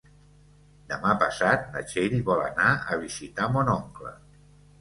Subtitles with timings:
[0.93, 4.19] Demà passat na Txell vol anar a visitar mon oncle.